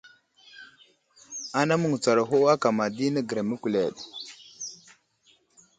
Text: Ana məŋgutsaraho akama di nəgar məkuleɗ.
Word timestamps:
Ana 1.59 1.73
məŋgutsaraho 1.81 2.37
akama 2.53 2.85
di 2.95 3.07
nəgar 3.13 3.39
məkuleɗ. 3.49 3.95